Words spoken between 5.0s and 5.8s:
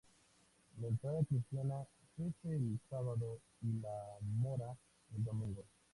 el domingo.